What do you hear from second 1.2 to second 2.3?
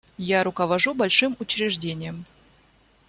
учреждением.